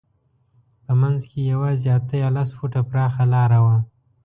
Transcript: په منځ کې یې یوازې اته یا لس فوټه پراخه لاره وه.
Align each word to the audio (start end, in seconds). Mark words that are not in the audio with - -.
په 0.85 0.93
منځ 1.01 1.19
کې 1.29 1.39
یې 1.45 1.49
یوازې 1.53 1.87
اته 1.97 2.15
یا 2.23 2.29
لس 2.35 2.49
فوټه 2.57 2.81
پراخه 2.89 3.23
لاره 3.33 3.59
وه. 3.65 3.77